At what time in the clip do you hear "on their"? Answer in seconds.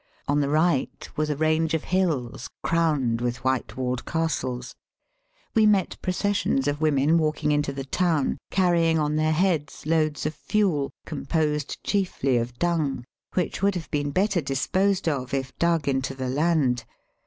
8.97-9.31